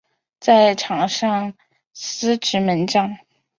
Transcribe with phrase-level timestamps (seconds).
[0.39, 1.53] 在场上
[1.93, 3.15] 司职门将。